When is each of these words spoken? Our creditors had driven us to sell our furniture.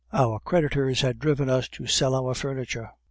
Our 0.11 0.39
creditors 0.39 1.01
had 1.01 1.19
driven 1.19 1.47
us 1.47 1.67
to 1.69 1.85
sell 1.85 2.15
our 2.15 2.33
furniture. 2.33 2.89